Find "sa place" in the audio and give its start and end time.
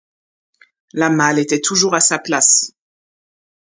1.99-2.73